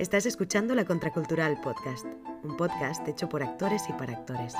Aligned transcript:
Estás 0.00 0.24
escuchando 0.24 0.74
La 0.74 0.86
Contracultural 0.86 1.60
Podcast, 1.60 2.06
un 2.42 2.56
podcast 2.56 3.06
hecho 3.06 3.28
por 3.28 3.42
actores 3.42 3.82
y 3.86 3.92
para 3.92 4.14
actores. 4.14 4.54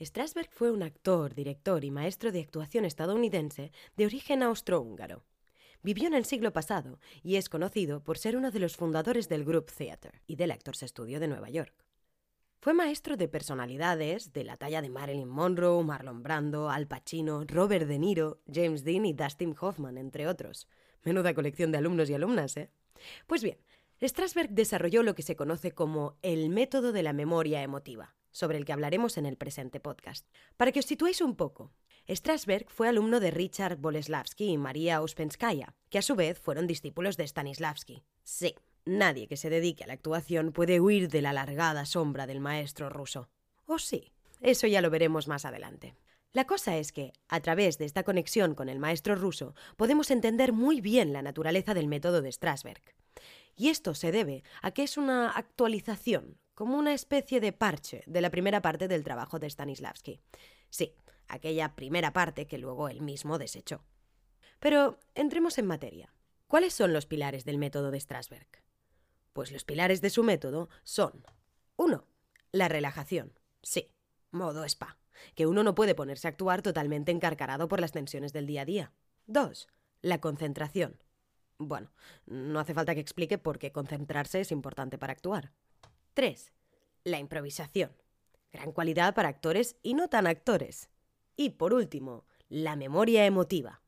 Strasberg 0.00 0.48
fue 0.50 0.70
un 0.70 0.82
actor, 0.82 1.34
director 1.34 1.84
y 1.84 1.90
maestro 1.90 2.32
de 2.32 2.40
actuación 2.40 2.86
estadounidense 2.86 3.72
de 3.94 4.06
origen 4.06 4.42
austrohúngaro. 4.42 5.26
Vivió 5.82 6.06
en 6.06 6.14
el 6.14 6.24
siglo 6.24 6.54
pasado 6.54 6.98
y 7.22 7.36
es 7.36 7.50
conocido 7.50 8.02
por 8.02 8.16
ser 8.16 8.38
uno 8.38 8.50
de 8.50 8.58
los 8.58 8.78
fundadores 8.78 9.28
del 9.28 9.44
Group 9.44 9.70
Theatre 9.70 10.22
y 10.26 10.36
del 10.36 10.50
Actors 10.50 10.80
Studio 10.80 11.20
de 11.20 11.28
Nueva 11.28 11.50
York. 11.50 11.74
Fue 12.58 12.72
maestro 12.72 13.18
de 13.18 13.28
personalidades 13.28 14.32
de 14.32 14.44
la 14.44 14.56
talla 14.56 14.80
de 14.80 14.88
Marilyn 14.88 15.28
Monroe, 15.28 15.84
Marlon 15.84 16.22
Brando, 16.22 16.70
Al 16.70 16.86
Pacino, 16.86 17.44
Robert 17.44 17.86
De 17.86 17.98
Niro, 17.98 18.40
James 18.50 18.82
Dean 18.82 19.04
y 19.04 19.12
Dustin 19.12 19.54
Hoffman, 19.60 19.98
entre 19.98 20.26
otros. 20.26 20.66
Menuda 21.04 21.34
colección 21.34 21.70
de 21.70 21.76
alumnos 21.76 22.08
y 22.08 22.14
alumnas, 22.14 22.56
¿eh? 22.56 22.70
Pues 23.26 23.42
bien, 23.42 23.58
Strasberg 24.02 24.50
desarrolló 24.50 25.02
lo 25.02 25.14
que 25.14 25.22
se 25.22 25.36
conoce 25.36 25.72
como 25.72 26.16
el 26.22 26.48
método 26.48 26.92
de 26.92 27.02
la 27.02 27.12
memoria 27.12 27.62
emotiva, 27.62 28.14
sobre 28.30 28.58
el 28.58 28.64
que 28.64 28.72
hablaremos 28.72 29.18
en 29.18 29.26
el 29.26 29.36
presente 29.36 29.80
podcast. 29.80 30.26
Para 30.56 30.72
que 30.72 30.80
os 30.80 30.86
situéis 30.86 31.20
un 31.20 31.36
poco, 31.36 31.72
Strasberg 32.08 32.70
fue 32.70 32.88
alumno 32.88 33.20
de 33.20 33.30
Richard 33.30 33.76
Boleslavsky 33.76 34.50
y 34.50 34.58
María 34.58 35.02
Uspenskaya, 35.02 35.74
que 35.90 35.98
a 35.98 36.02
su 36.02 36.16
vez 36.16 36.38
fueron 36.38 36.66
discípulos 36.66 37.16
de 37.16 37.26
Stanislavski. 37.26 38.02
Sí, 38.22 38.54
nadie 38.84 39.28
que 39.28 39.36
se 39.36 39.50
dedique 39.50 39.84
a 39.84 39.86
la 39.86 39.92
actuación 39.92 40.52
puede 40.52 40.80
huir 40.80 41.08
de 41.08 41.22
la 41.22 41.30
alargada 41.30 41.84
sombra 41.84 42.26
del 42.26 42.40
maestro 42.40 42.88
ruso. 42.88 43.28
¿O 43.66 43.78
sí? 43.78 44.12
Eso 44.40 44.66
ya 44.66 44.80
lo 44.80 44.90
veremos 44.90 45.28
más 45.28 45.44
adelante. 45.44 45.94
La 46.32 46.46
cosa 46.46 46.76
es 46.76 46.92
que, 46.92 47.12
a 47.28 47.40
través 47.40 47.78
de 47.78 47.84
esta 47.84 48.04
conexión 48.04 48.54
con 48.54 48.68
el 48.68 48.78
maestro 48.78 49.16
ruso, 49.16 49.54
podemos 49.76 50.12
entender 50.12 50.52
muy 50.52 50.80
bien 50.80 51.12
la 51.12 51.22
naturaleza 51.22 51.74
del 51.74 51.88
método 51.88 52.22
de 52.22 52.30
Strasberg. 52.30 52.82
Y 53.56 53.68
esto 53.68 53.94
se 53.94 54.12
debe 54.12 54.44
a 54.62 54.70
que 54.70 54.84
es 54.84 54.96
una 54.96 55.30
actualización, 55.30 56.38
como 56.54 56.78
una 56.78 56.94
especie 56.94 57.40
de 57.40 57.52
parche 57.52 58.04
de 58.06 58.20
la 58.20 58.30
primera 58.30 58.62
parte 58.62 58.86
del 58.86 59.02
trabajo 59.02 59.40
de 59.40 59.50
Stanislavski. 59.50 60.20
Sí, 60.68 60.94
aquella 61.26 61.74
primera 61.74 62.12
parte 62.12 62.46
que 62.46 62.58
luego 62.58 62.88
él 62.88 63.00
mismo 63.02 63.36
desechó. 63.36 63.82
Pero 64.60 65.00
entremos 65.16 65.58
en 65.58 65.66
materia. 65.66 66.14
¿Cuáles 66.46 66.74
son 66.74 66.92
los 66.92 67.06
pilares 67.06 67.44
del 67.44 67.58
método 67.58 67.90
de 67.90 67.98
Strasberg? 67.98 68.48
Pues 69.32 69.50
los 69.50 69.64
pilares 69.64 70.00
de 70.00 70.10
su 70.10 70.22
método 70.22 70.68
son 70.84 71.24
1. 71.76 72.06
La 72.52 72.68
relajación. 72.68 73.32
Sí, 73.62 73.92
modo 74.30 74.64
spa 74.64 74.99
que 75.34 75.46
uno 75.46 75.62
no 75.62 75.74
puede 75.74 75.94
ponerse 75.94 76.28
a 76.28 76.30
actuar 76.30 76.62
totalmente 76.62 77.12
encarcarado 77.12 77.68
por 77.68 77.80
las 77.80 77.92
tensiones 77.92 78.32
del 78.32 78.46
día 78.46 78.62
a 78.62 78.64
día. 78.64 78.92
2. 79.26 79.68
La 80.02 80.20
concentración. 80.20 81.00
Bueno, 81.58 81.92
no 82.26 82.58
hace 82.58 82.74
falta 82.74 82.94
que 82.94 83.00
explique 83.00 83.38
por 83.38 83.58
qué 83.58 83.70
concentrarse 83.70 84.40
es 84.40 84.50
importante 84.50 84.98
para 84.98 85.12
actuar. 85.12 85.52
3. 86.14 86.52
La 87.04 87.18
improvisación. 87.18 87.92
Gran 88.52 88.72
cualidad 88.72 89.14
para 89.14 89.28
actores 89.28 89.76
y 89.82 89.94
no 89.94 90.08
tan 90.08 90.26
actores. 90.26 90.90
Y 91.36 91.50
por 91.50 91.72
último, 91.72 92.24
la 92.48 92.76
memoria 92.76 93.26
emotiva. 93.26 93.82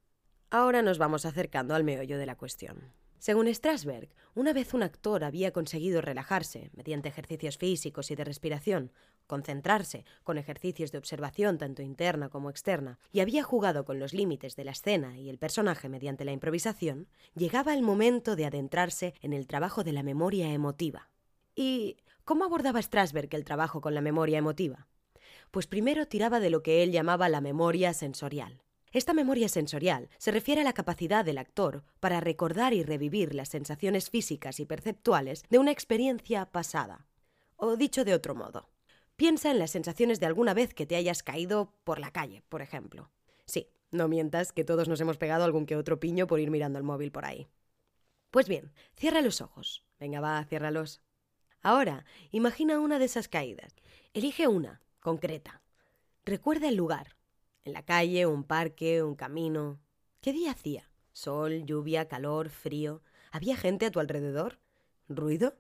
Ahora 0.51 0.83
nos 0.83 0.99
vamos 0.99 1.25
acercando 1.25 1.75
al 1.75 1.83
meollo 1.83 2.19
de 2.19 2.27
la 2.27 2.37
cuestión. 2.37 2.93
Según 3.23 3.47
Strasberg, 3.55 4.09
una 4.34 4.53
vez 4.53 4.75
un 4.75 4.83
actor 4.83 5.23
había 5.23 5.53
conseguido 5.53 6.01
relajarse 6.01 6.73
mediante 6.75 7.09
ejercicios 7.09 7.56
físicos 7.56 8.11
y 8.11 8.17
de 8.17 8.25
respiración, 8.25 8.91
concentrarse 9.29 10.05
con 10.25 10.39
ejercicios 10.39 10.91
de 10.91 10.98
observación 10.98 11.56
tanto 11.56 11.83
interna 11.83 12.31
como 12.31 12.51
externa, 12.51 12.98
y 13.12 13.20
había 13.20 13.45
jugado 13.45 13.84
con 13.84 14.01
los 14.01 14.12
límites 14.12 14.56
de 14.56 14.64
la 14.64 14.73
escena 14.73 15.20
y 15.20 15.31
el 15.31 15.39
personaje 15.39 15.89
mediante 15.89 16.25
la 16.25 16.33
improvisación, 16.33 17.06
llegaba 17.37 17.75
el 17.75 17.83
momento 17.83 18.34
de 18.34 18.47
adentrarse 18.47 19.14
en 19.20 19.34
el 19.34 19.47
trabajo 19.47 19.84
de 19.84 19.92
la 19.92 20.03
memoria 20.03 20.53
emotiva. 20.53 21.09
¿Y 21.55 21.98
cómo 22.25 22.45
abordaba 22.45 22.83
Strasberg 22.83 23.33
el 23.36 23.45
trabajo 23.45 23.81
con 23.81 23.95
la 23.95 24.01
memoria 24.01 24.39
emotiva? 24.39 24.89
Pues 25.53 25.69
primero 25.69 26.08
tiraba 26.08 26.41
de 26.41 26.51
lo 26.51 26.64
que 26.64 26.83
él 26.83 26.91
llamaba 26.91 27.29
la 27.29 27.41
memoria 27.41 27.95
sensorial 27.95 28.63
esta 28.92 29.14
memoria 29.14 29.48
sensorial 29.48 30.11
se 30.19 30.30
refiere 30.30 30.61
a 30.61 30.64
la 30.64 30.75
capacidad 30.75 31.25
del 31.25 31.39
actor 31.39 31.83
para 31.98 32.20
recordar 32.20 32.75
y 32.75 32.83
revivir 32.83 33.35
las 33.35 33.48
sensaciones 33.48 34.11
físicas 34.11 34.61
y 34.61 34.67
perceptuales 34.67 35.45
de 35.48 35.58
una 35.58 35.70
experiencia 35.70 36.47
pasada. 36.47 37.07
O 37.57 37.77
dicho 37.77 38.05
de 38.05 38.13
otro 38.13 38.35
modo, 38.35 38.69
piensa 39.17 39.51
en 39.51 39.58
las 39.58 39.70
sensaciones 39.70 40.20
de 40.20 40.27
alguna 40.27 40.53
vez 40.53 40.75
que 40.75 40.85
te 40.85 40.97
hayas 40.97 41.23
caído 41.23 41.73
por 41.85 41.98
la 41.98 42.11
calle, 42.11 42.42
por 42.48 42.61
ejemplo. 42.61 43.11
Sí, 43.47 43.69
no 43.91 44.08
mientas 44.08 44.53
que 44.53 44.64
todos 44.64 44.89
nos 44.89 45.01
hemos 45.01 45.17
pegado 45.17 45.45
algún 45.45 45.64
que 45.64 45.77
otro 45.77 45.98
piño 45.98 46.27
por 46.27 46.41
ir 46.41 46.51
mirando 46.51 46.79
el 46.79 46.85
móvil 46.85 47.13
por 47.13 47.24
ahí. 47.24 47.48
Pues 48.30 48.48
bien, 48.48 48.73
cierra 48.95 49.20
los 49.20 49.41
ojos. 49.41 49.85
Venga, 50.01 50.20
va, 50.20 50.45
ciérralos. 50.45 51.01
Ahora, 51.63 52.05
imagina 52.30 52.80
una 52.80 52.98
de 52.98 53.05
esas 53.05 53.29
caídas. 53.29 53.77
Elige 54.14 54.48
una, 54.48 54.80
concreta. 55.01 55.63
Recuerda 56.24 56.69
el 56.69 56.77
lugar, 56.77 57.17
en 57.64 57.73
la 57.73 57.84
calle, 57.84 58.27
un 58.27 58.45
parque, 58.45 59.02
un 59.02 59.14
camino. 59.14 59.80
¿Qué 60.20 60.33
día 60.33 60.52
hacía? 60.52 60.90
Sol, 61.12 61.64
lluvia, 61.64 62.08
calor, 62.08 62.48
frío. 62.48 63.02
¿Había 63.30 63.56
gente 63.56 63.86
a 63.86 63.90
tu 63.90 64.00
alrededor? 64.00 64.58
¿Ruido? 65.08 65.55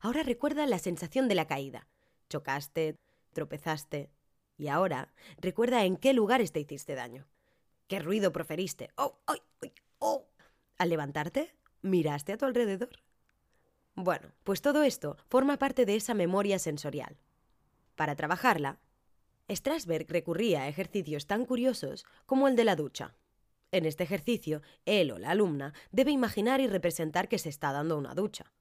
Ahora 0.00 0.22
recuerda 0.22 0.66
la 0.66 0.78
sensación 0.78 1.28
de 1.28 1.34
la 1.34 1.46
caída. 1.46 1.88
Chocaste, 2.28 2.96
tropezaste. 3.32 4.10
Y 4.58 4.68
ahora 4.68 5.12
recuerda 5.38 5.84
en 5.84 5.96
qué 5.96 6.12
lugares 6.12 6.52
te 6.52 6.60
hiciste 6.60 6.94
daño. 6.94 7.26
¿Qué 7.88 7.98
ruido 7.98 8.32
proferiste? 8.32 8.90
¡Oh, 8.96 9.18
ay, 9.26 9.40
ay, 9.62 9.72
oh! 9.98 10.28
Al 10.78 10.88
levantarte, 10.88 11.54
miraste 11.82 12.32
a 12.32 12.36
tu 12.36 12.46
alrededor. 12.46 13.02
Bueno, 13.94 14.32
pues 14.44 14.60
todo 14.60 14.82
esto 14.82 15.16
forma 15.28 15.58
parte 15.58 15.86
de 15.86 15.96
esa 15.96 16.14
memoria 16.14 16.58
sensorial. 16.58 17.18
Para 17.94 18.14
trabajarla, 18.14 18.78
Strasberg 19.48 20.06
recurría 20.08 20.62
a 20.62 20.68
ejercicios 20.68 21.26
tan 21.26 21.44
curiosos 21.44 22.04
como 22.26 22.48
el 22.48 22.56
de 22.56 22.64
la 22.64 22.76
ducha. 22.76 23.14
En 23.70 23.86
este 23.86 24.04
ejercicio, 24.04 24.62
él 24.84 25.10
o 25.12 25.18
la 25.18 25.30
alumna 25.30 25.74
debe 25.92 26.10
imaginar 26.10 26.60
y 26.60 26.66
representar 26.66 27.28
que 27.28 27.38
se 27.38 27.48
está 27.48 27.72
dando 27.72 27.96
una 27.96 28.14
ducha, 28.14 28.52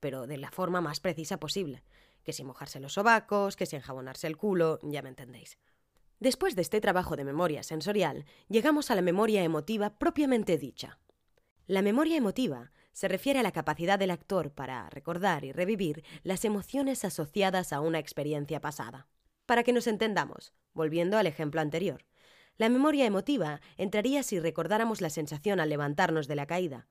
pero 0.00 0.26
de 0.26 0.36
la 0.36 0.50
forma 0.50 0.80
más 0.80 1.00
precisa 1.00 1.38
posible, 1.38 1.82
que 2.22 2.32
si 2.32 2.44
mojarse 2.44 2.80
los 2.80 2.94
sobacos, 2.94 3.56
que 3.56 3.66
si 3.66 3.76
enjabonarse 3.76 4.26
el 4.26 4.36
culo, 4.36 4.78
ya 4.82 5.02
me 5.02 5.08
entendéis. 5.08 5.58
Después 6.18 6.56
de 6.56 6.62
este 6.62 6.80
trabajo 6.80 7.16
de 7.16 7.24
memoria 7.24 7.62
sensorial, 7.62 8.24
llegamos 8.48 8.90
a 8.90 8.94
la 8.94 9.02
memoria 9.02 9.42
emotiva 9.44 9.98
propiamente 9.98 10.58
dicha. 10.58 10.98
La 11.66 11.82
memoria 11.82 12.16
emotiva 12.16 12.72
se 12.92 13.08
refiere 13.08 13.40
a 13.40 13.42
la 13.42 13.52
capacidad 13.52 13.98
del 13.98 14.10
actor 14.10 14.50
para 14.52 14.88
recordar 14.88 15.44
y 15.44 15.52
revivir 15.52 16.04
las 16.22 16.44
emociones 16.46 17.04
asociadas 17.04 17.72
a 17.72 17.80
una 17.80 17.98
experiencia 17.98 18.60
pasada. 18.60 19.06
Para 19.46 19.62
que 19.62 19.72
nos 19.72 19.86
entendamos, 19.86 20.52
volviendo 20.74 21.16
al 21.16 21.26
ejemplo 21.26 21.60
anterior, 21.60 22.04
la 22.56 22.68
memoria 22.68 23.06
emotiva 23.06 23.60
entraría 23.76 24.22
si 24.22 24.40
recordáramos 24.40 25.00
la 25.00 25.10
sensación 25.10 25.60
al 25.60 25.68
levantarnos 25.68 26.26
de 26.26 26.36
la 26.36 26.46
caída. 26.46 26.88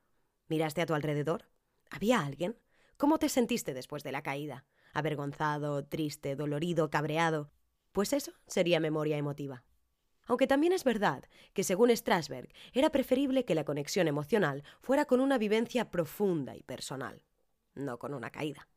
¿Miraste 0.48 0.80
a 0.80 0.86
tu 0.86 0.94
alrededor? 0.94 1.50
¿Había 1.90 2.20
alguien? 2.20 2.56
¿Cómo 2.96 3.18
te 3.18 3.28
sentiste 3.28 3.74
después 3.74 4.02
de 4.04 4.12
la 4.12 4.22
caída? 4.22 4.64
¿Avergonzado, 4.94 5.84
triste, 5.84 6.34
dolorido, 6.34 6.88
cabreado? 6.88 7.50
Pues 7.92 8.12
eso 8.12 8.32
sería 8.46 8.80
memoria 8.80 9.18
emotiva. 9.18 9.64
Aunque 10.26 10.46
también 10.46 10.72
es 10.72 10.84
verdad 10.84 11.24
que, 11.52 11.62
según 11.62 11.94
Strasberg, 11.94 12.48
era 12.72 12.90
preferible 12.90 13.44
que 13.44 13.54
la 13.54 13.64
conexión 13.64 14.08
emocional 14.08 14.64
fuera 14.80 15.04
con 15.04 15.20
una 15.20 15.38
vivencia 15.38 15.90
profunda 15.90 16.56
y 16.56 16.62
personal, 16.62 17.22
no 17.74 17.98
con 17.98 18.14
una 18.14 18.30
caída. 18.30 18.68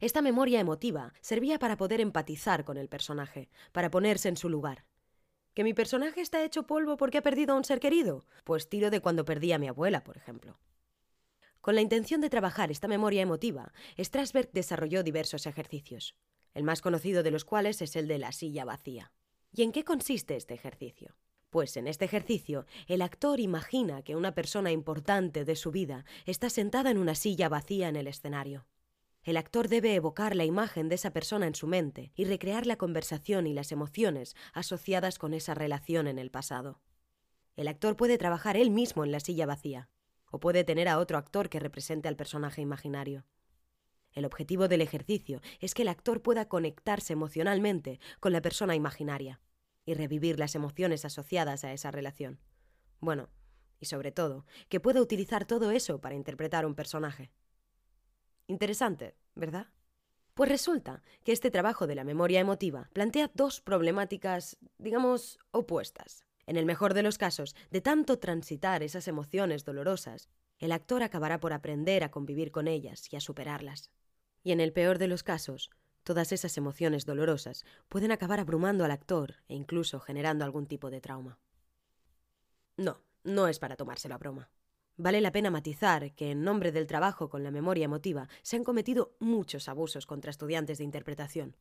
Esta 0.00 0.22
memoria 0.22 0.60
emotiva 0.60 1.12
servía 1.20 1.58
para 1.58 1.76
poder 1.76 2.00
empatizar 2.00 2.64
con 2.64 2.78
el 2.78 2.88
personaje, 2.88 3.50
para 3.72 3.90
ponerse 3.90 4.30
en 4.30 4.38
su 4.38 4.48
lugar. 4.48 4.86
¿Que 5.52 5.62
mi 5.62 5.74
personaje 5.74 6.22
está 6.22 6.42
hecho 6.42 6.66
polvo 6.66 6.96
porque 6.96 7.18
ha 7.18 7.22
perdido 7.22 7.52
a 7.52 7.56
un 7.58 7.64
ser 7.64 7.80
querido? 7.80 8.24
Pues 8.44 8.70
tiro 8.70 8.90
de 8.90 9.00
cuando 9.00 9.26
perdí 9.26 9.52
a 9.52 9.58
mi 9.58 9.68
abuela, 9.68 10.02
por 10.02 10.16
ejemplo. 10.16 10.58
Con 11.60 11.74
la 11.74 11.82
intención 11.82 12.22
de 12.22 12.30
trabajar 12.30 12.70
esta 12.70 12.88
memoria 12.88 13.20
emotiva, 13.20 13.74
Strasberg 13.98 14.50
desarrolló 14.52 15.02
diversos 15.02 15.44
ejercicios, 15.44 16.14
el 16.54 16.64
más 16.64 16.80
conocido 16.80 17.22
de 17.22 17.32
los 17.32 17.44
cuales 17.44 17.82
es 17.82 17.94
el 17.94 18.08
de 18.08 18.18
la 18.18 18.32
silla 18.32 18.64
vacía. 18.64 19.12
¿Y 19.52 19.62
en 19.62 19.72
qué 19.72 19.84
consiste 19.84 20.36
este 20.36 20.54
ejercicio? 20.54 21.18
Pues 21.50 21.76
en 21.76 21.86
este 21.86 22.06
ejercicio, 22.06 22.64
el 22.86 23.02
actor 23.02 23.40
imagina 23.40 24.02
que 24.02 24.16
una 24.16 24.34
persona 24.34 24.70
importante 24.70 25.44
de 25.44 25.56
su 25.56 25.70
vida 25.70 26.06
está 26.24 26.48
sentada 26.48 26.90
en 26.90 26.96
una 26.96 27.14
silla 27.14 27.50
vacía 27.50 27.88
en 27.88 27.96
el 27.96 28.06
escenario. 28.06 28.66
El 29.22 29.36
actor 29.36 29.68
debe 29.68 29.94
evocar 29.94 30.34
la 30.34 30.44
imagen 30.44 30.88
de 30.88 30.94
esa 30.94 31.12
persona 31.12 31.46
en 31.46 31.54
su 31.54 31.66
mente 31.66 32.10
y 32.14 32.24
recrear 32.24 32.66
la 32.66 32.76
conversación 32.76 33.46
y 33.46 33.52
las 33.52 33.70
emociones 33.70 34.34
asociadas 34.54 35.18
con 35.18 35.34
esa 35.34 35.54
relación 35.54 36.06
en 36.06 36.18
el 36.18 36.30
pasado. 36.30 36.80
El 37.54 37.68
actor 37.68 37.96
puede 37.96 38.16
trabajar 38.16 38.56
él 38.56 38.70
mismo 38.70 39.04
en 39.04 39.12
la 39.12 39.20
silla 39.20 39.44
vacía, 39.44 39.90
o 40.30 40.40
puede 40.40 40.64
tener 40.64 40.88
a 40.88 40.98
otro 40.98 41.18
actor 41.18 41.50
que 41.50 41.60
represente 41.60 42.08
al 42.08 42.16
personaje 42.16 42.62
imaginario. 42.62 43.26
El 44.12 44.24
objetivo 44.24 44.68
del 44.68 44.80
ejercicio 44.80 45.40
es 45.60 45.74
que 45.74 45.82
el 45.82 45.88
actor 45.88 46.22
pueda 46.22 46.48
conectarse 46.48 47.12
emocionalmente 47.12 48.00
con 48.20 48.32
la 48.32 48.40
persona 48.40 48.74
imaginaria 48.74 49.40
y 49.84 49.94
revivir 49.94 50.38
las 50.38 50.54
emociones 50.54 51.04
asociadas 51.04 51.64
a 51.64 51.72
esa 51.72 51.90
relación. 51.90 52.40
Bueno, 53.00 53.28
y 53.78 53.86
sobre 53.86 54.12
todo, 54.12 54.46
que 54.68 54.80
pueda 54.80 55.00
utilizar 55.00 55.44
todo 55.44 55.70
eso 55.70 56.00
para 56.00 56.14
interpretar 56.14 56.66
un 56.66 56.74
personaje. 56.74 57.32
Interesante, 58.50 59.14
¿verdad? 59.36 59.68
Pues 60.34 60.50
resulta 60.50 61.04
que 61.22 61.30
este 61.30 61.52
trabajo 61.52 61.86
de 61.86 61.94
la 61.94 62.02
memoria 62.02 62.40
emotiva 62.40 62.90
plantea 62.92 63.30
dos 63.32 63.60
problemáticas, 63.60 64.56
digamos, 64.76 65.38
opuestas. 65.52 66.24
En 66.46 66.56
el 66.56 66.66
mejor 66.66 66.92
de 66.92 67.04
los 67.04 67.16
casos, 67.16 67.54
de 67.70 67.80
tanto 67.80 68.18
transitar 68.18 68.82
esas 68.82 69.06
emociones 69.06 69.64
dolorosas, 69.64 70.28
el 70.58 70.72
actor 70.72 71.04
acabará 71.04 71.38
por 71.38 71.52
aprender 71.52 72.02
a 72.02 72.10
convivir 72.10 72.50
con 72.50 72.66
ellas 72.66 73.06
y 73.12 73.14
a 73.14 73.20
superarlas. 73.20 73.92
Y 74.42 74.50
en 74.50 74.58
el 74.58 74.72
peor 74.72 74.98
de 74.98 75.06
los 75.06 75.22
casos, 75.22 75.70
todas 76.02 76.32
esas 76.32 76.56
emociones 76.58 77.06
dolorosas 77.06 77.64
pueden 77.88 78.10
acabar 78.10 78.40
abrumando 78.40 78.84
al 78.84 78.90
actor 78.90 79.36
e 79.46 79.54
incluso 79.54 80.00
generando 80.00 80.44
algún 80.44 80.66
tipo 80.66 80.90
de 80.90 81.00
trauma. 81.00 81.38
No, 82.76 83.00
no 83.22 83.46
es 83.46 83.60
para 83.60 83.76
tomárselo 83.76 84.16
a 84.16 84.18
broma. 84.18 84.50
Vale 85.02 85.22
la 85.22 85.32
pena 85.32 85.50
matizar 85.50 86.12
que 86.12 86.32
en 86.32 86.44
nombre 86.44 86.72
del 86.72 86.86
trabajo 86.86 87.30
con 87.30 87.42
la 87.42 87.50
memoria 87.50 87.86
emotiva 87.86 88.28
se 88.42 88.56
han 88.56 88.64
cometido 88.64 89.16
muchos 89.18 89.66
abusos 89.66 90.04
contra 90.04 90.30
estudiantes 90.30 90.76
de 90.76 90.84
interpretación. 90.84 91.56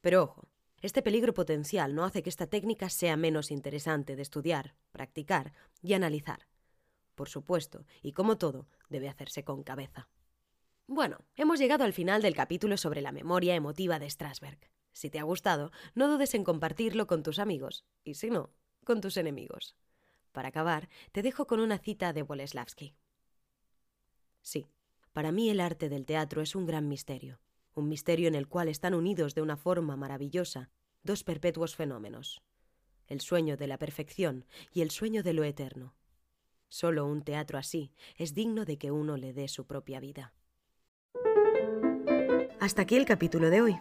Pero 0.00 0.24
ojo, 0.24 0.48
este 0.82 1.00
peligro 1.00 1.32
potencial 1.32 1.94
no 1.94 2.04
hace 2.04 2.24
que 2.24 2.30
esta 2.30 2.48
técnica 2.48 2.90
sea 2.90 3.16
menos 3.16 3.52
interesante 3.52 4.16
de 4.16 4.22
estudiar, 4.22 4.74
practicar 4.90 5.52
y 5.80 5.92
analizar. 5.92 6.48
Por 7.14 7.28
supuesto, 7.28 7.86
y 8.02 8.10
como 8.10 8.38
todo, 8.38 8.66
debe 8.88 9.08
hacerse 9.08 9.44
con 9.44 9.62
cabeza. 9.62 10.08
Bueno, 10.88 11.18
hemos 11.36 11.60
llegado 11.60 11.84
al 11.84 11.92
final 11.92 12.22
del 12.22 12.34
capítulo 12.34 12.76
sobre 12.76 13.02
la 13.02 13.12
memoria 13.12 13.54
emotiva 13.54 14.00
de 14.00 14.10
Strasberg. 14.10 14.58
Si 14.90 15.10
te 15.10 15.20
ha 15.20 15.22
gustado, 15.22 15.70
no 15.94 16.08
dudes 16.08 16.34
en 16.34 16.42
compartirlo 16.42 17.06
con 17.06 17.22
tus 17.22 17.38
amigos, 17.38 17.84
y 18.02 18.14
si 18.14 18.30
no, 18.30 18.50
con 18.82 19.00
tus 19.00 19.16
enemigos. 19.16 19.76
Para 20.32 20.48
acabar, 20.48 20.88
te 21.12 21.22
dejo 21.22 21.46
con 21.46 21.60
una 21.60 21.78
cita 21.78 22.12
de 22.12 22.22
Boleslavsky. 22.22 22.94
Sí, 24.42 24.68
para 25.12 25.32
mí 25.32 25.50
el 25.50 25.60
arte 25.60 25.88
del 25.88 26.06
teatro 26.06 26.40
es 26.40 26.54
un 26.54 26.66
gran 26.66 26.88
misterio, 26.88 27.40
un 27.74 27.88
misterio 27.88 28.28
en 28.28 28.34
el 28.34 28.48
cual 28.48 28.68
están 28.68 28.94
unidos 28.94 29.34
de 29.34 29.42
una 29.42 29.56
forma 29.56 29.96
maravillosa 29.96 30.70
dos 31.02 31.24
perpetuos 31.24 31.74
fenómenos, 31.74 32.42
el 33.06 33.20
sueño 33.20 33.56
de 33.56 33.66
la 33.66 33.78
perfección 33.78 34.46
y 34.72 34.82
el 34.82 34.90
sueño 34.90 35.22
de 35.22 35.32
lo 35.32 35.44
eterno. 35.44 35.94
Solo 36.68 37.06
un 37.06 37.22
teatro 37.22 37.58
así 37.58 37.92
es 38.16 38.34
digno 38.34 38.64
de 38.64 38.78
que 38.78 38.92
uno 38.92 39.16
le 39.16 39.32
dé 39.32 39.48
su 39.48 39.66
propia 39.66 39.98
vida. 39.98 40.32
Hasta 42.60 42.82
aquí 42.82 42.96
el 42.96 43.06
capítulo 43.06 43.50
de 43.50 43.62
hoy. 43.62 43.76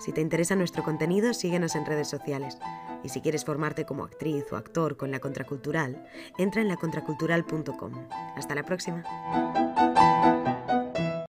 Si 0.00 0.12
te 0.12 0.20
interesa 0.20 0.54
nuestro 0.54 0.82
contenido, 0.82 1.32
síguenos 1.32 1.74
en 1.74 1.86
redes 1.86 2.08
sociales. 2.08 2.58
Y 3.02 3.08
si 3.08 3.20
quieres 3.20 3.44
formarte 3.44 3.84
como 3.84 4.04
actriz 4.04 4.44
o 4.52 4.56
actor 4.56 4.96
con 4.96 5.10
la 5.10 5.20
contracultural, 5.20 6.04
entra 6.38 6.62
en 6.62 6.68
lacontracultural.com. 6.68 8.08
Hasta 8.36 8.54
la 8.54 8.64
próxima. 8.64 9.04